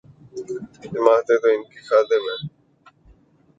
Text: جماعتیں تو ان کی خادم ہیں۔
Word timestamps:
جماعتیں 0.93 1.37
تو 1.41 1.47
ان 1.49 1.61
کی 1.63 1.79
خادم 1.87 2.23
ہیں۔ 2.29 2.41